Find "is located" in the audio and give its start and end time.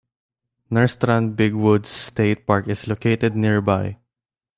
2.67-3.35